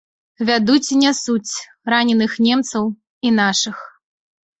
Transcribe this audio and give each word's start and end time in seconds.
Вядуць 0.49 0.91
і 0.95 0.95
нясуць 1.01 1.51
раненых 1.95 2.33
немцаў 2.47 2.83
і 3.29 3.35
нашых. 3.41 3.77